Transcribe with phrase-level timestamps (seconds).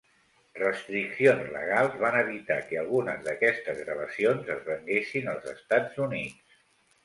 [0.59, 6.61] Restriccions legals van evitar que algunes d'aquestes gravacions es venguessin als Estats Units.